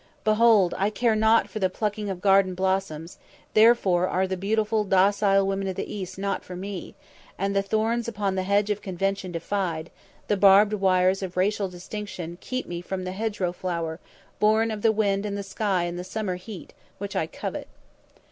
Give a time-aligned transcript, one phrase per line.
[0.23, 3.19] "Behold, I care not for the plucking of garden blossoms,
[3.53, 6.95] therefore are the beautiful, docile women of the East not for me,
[7.37, 9.91] and the thorns upon the hedge of convention defied,
[10.27, 13.99] the barbed wires of racial distinction keep me from the hedgerow flower,
[14.39, 17.67] born of the wind and the sky and the summer heat, which I covet.